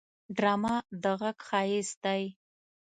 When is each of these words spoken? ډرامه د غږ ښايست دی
ډرامه 0.37 0.75
د 1.01 1.03
غږ 1.19 1.37
ښايست 1.47 1.97
دی 2.03 2.23